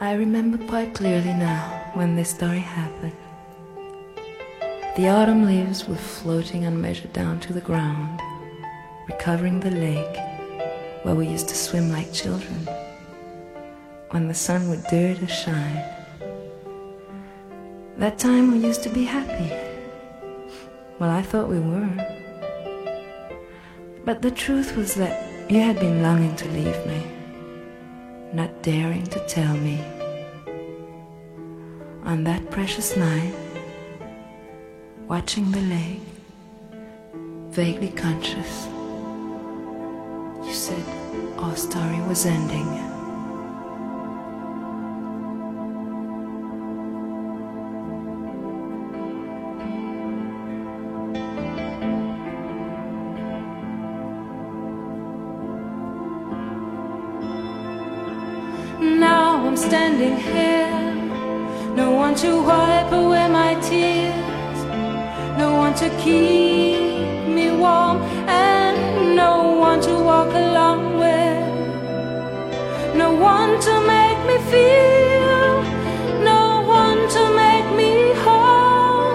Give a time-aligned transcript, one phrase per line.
[0.00, 3.16] I remember quite clearly now when this story happened.
[4.96, 8.20] The autumn leaves were floating unmeasured down to the ground,
[9.08, 10.16] recovering the lake
[11.02, 12.68] where we used to swim like children
[14.10, 15.82] when the sun would dare to shine.
[17.96, 19.52] That time we used to be happy.
[21.00, 21.90] Well, I thought we were.
[24.04, 27.02] But the truth was that you had been longing to leave me,
[28.32, 29.80] not daring to tell me.
[32.04, 33.34] On that precious night,
[35.06, 36.00] watching the lake,
[37.50, 38.66] vaguely conscious,
[40.46, 40.84] you said
[41.38, 42.77] our story was ending.
[59.58, 60.70] Standing here,
[61.74, 64.64] no one to wipe away my tears,
[65.36, 66.78] no one to keep
[67.26, 67.96] me warm,
[68.28, 71.44] and no one to walk along with,
[72.94, 75.62] no one to make me feel,
[76.22, 79.10] no one to make me whole.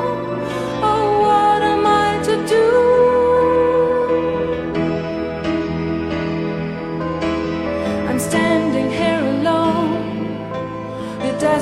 [0.89, 2.67] Oh, what am I to do?
[8.09, 8.52] I'm standing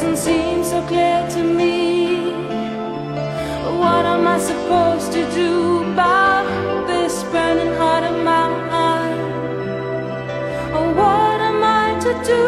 [0.01, 2.31] doesn't seem so clear to me.
[3.81, 9.19] What am I supposed to do about this burning heart of mine?
[10.73, 12.47] Oh, what am I to do?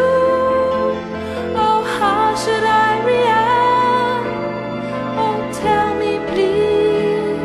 [1.63, 4.27] Oh, how should I react?
[5.23, 7.39] Oh, tell me, please.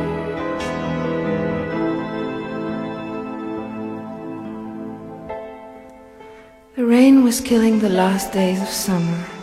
[6.77, 9.38] The rain was killing the last days of summer.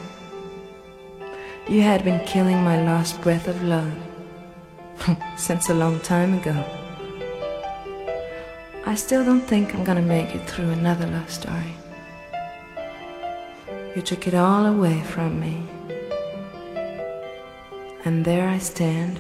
[1.67, 3.91] You had been killing my last breath of love
[5.35, 6.64] since a long time ago.
[8.86, 11.73] I still don't think I'm gonna make it through another love story.
[13.95, 15.64] You took it all away from me.
[18.05, 19.20] And there I stand.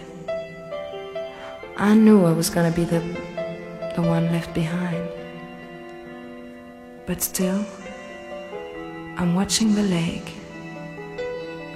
[1.77, 2.99] I knew I was gonna be the,
[3.95, 5.09] the one left behind.
[7.07, 7.65] But still,
[9.17, 10.35] I'm watching the lake,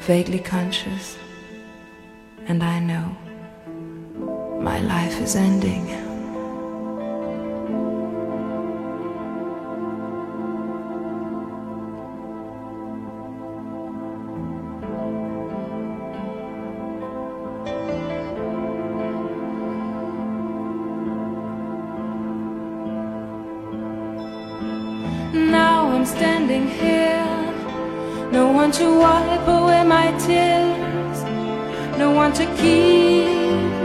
[0.10, 1.20] vaguely conscious,
[2.48, 3.16] and I know
[4.60, 5.86] my life is ending.
[25.52, 27.19] Now I'm standing here,
[28.32, 31.24] no one to wipe away my tears,
[31.98, 33.28] no one to keep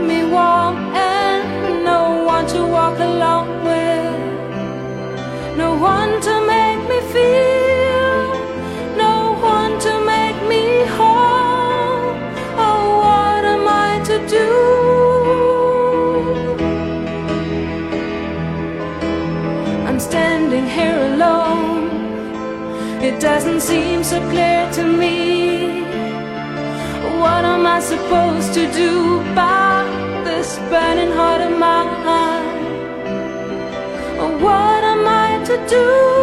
[0.09, 8.35] me warm, and no one to walk along with, no one to make me feel,
[8.95, 12.13] no one to make me whole.
[12.65, 14.49] Oh, what am I to do?
[19.87, 21.04] I'm standing here.
[23.07, 25.83] It doesn't seem so clear to me.
[27.21, 31.85] What am I supposed to do about this burning heart of mine?
[34.41, 36.14] What am I to do?